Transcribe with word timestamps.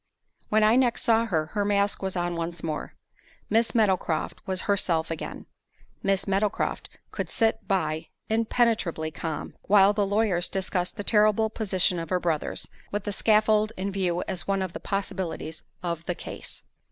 When 0.49 0.63
I 0.63 0.77
next 0.77 1.03
saw 1.03 1.27
her, 1.27 1.45
her 1.53 1.63
mask 1.63 2.01
was 2.01 2.15
on 2.15 2.35
once 2.35 2.63
more. 2.63 2.95
Miss 3.51 3.75
Meadowcroft 3.75 4.41
was 4.47 4.61
herself 4.61 5.11
again. 5.11 5.45
Miss 6.01 6.25
Meadowcroft 6.27 6.89
could 7.11 7.29
sit 7.29 7.67
by, 7.67 8.07
impenetrably 8.27 9.11
calm, 9.11 9.53
while 9.67 9.93
the 9.93 10.07
lawyers 10.07 10.49
discussed 10.49 10.97
the 10.97 11.03
terrible 11.03 11.51
position 11.51 11.99
of 11.99 12.09
her 12.09 12.19
brothers, 12.19 12.67
with 12.91 13.03
the 13.03 13.11
scaffold 13.13 13.73
in 13.77 13.91
view 13.91 14.23
as 14.27 14.47
one 14.47 14.63
of 14.63 14.73
the 14.73 14.79
possibilities 14.79 15.61
of 15.83 16.03
the 16.07 16.15
"case." 16.15 16.63